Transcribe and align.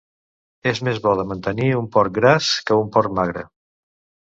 És 0.71 0.79
més 0.87 1.01
bo 1.03 1.11
de 1.19 1.25
mantenir 1.33 1.69
un 1.81 1.91
porc 1.97 2.17
gras 2.17 2.51
que 2.71 2.81
un 2.83 2.91
porc 2.99 3.17
magre. 3.21 3.47